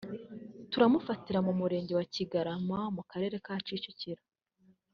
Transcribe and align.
tumufatira 0.71 1.39
mu 1.47 1.53
Murenge 1.59 1.91
wa 1.99 2.05
Kigarama 2.13 2.79
mu 2.95 3.03
Karere 3.11 3.35
ka 3.45 3.55
Kicukiro 3.65 4.23